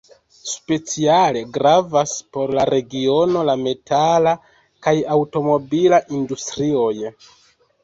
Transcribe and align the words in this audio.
Speciale 0.51 1.43
gravas 1.57 2.13
por 2.37 2.53
la 2.61 2.63
regiono 2.71 3.45
la 3.51 3.55
metala 3.67 4.35
kaj 4.89 4.97
aŭtomobila 5.19 6.03
industrioj. 6.19 6.93